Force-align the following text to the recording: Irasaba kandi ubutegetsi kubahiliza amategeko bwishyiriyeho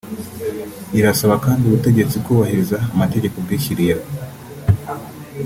Irasaba 0.99 1.35
kandi 1.45 1.63
ubutegetsi 1.65 2.15
kubahiliza 2.25 2.77
amategeko 2.93 3.35
bwishyiriyeho 3.43 4.03